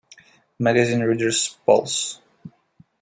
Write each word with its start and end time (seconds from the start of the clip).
Magazine 0.57 1.01
reader's 1.03 1.57
polls. 1.63 2.21